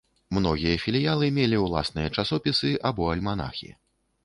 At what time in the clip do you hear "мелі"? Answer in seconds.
1.35-1.59